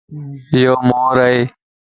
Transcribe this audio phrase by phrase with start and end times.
[0.53, 1.39] ايو مور ائي